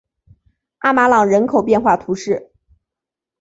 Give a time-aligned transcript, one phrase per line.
[0.79, 2.49] 阿马朗人口变化图示